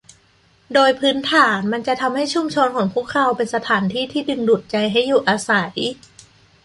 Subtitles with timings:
[0.73, 5.77] โดยพื้นฐาน มันจะทำให้ชุมชนของพวกเราเป็นสถานที่ที่ดึงดูดใจให้อยู่อาศัย